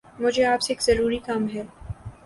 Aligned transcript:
مجھے 0.19 0.45
آپ 0.45 0.61
سے 0.61 0.73
ایک 0.73 0.81
ضروری 0.83 1.17
کام 1.19 1.47
ہے 1.49 1.63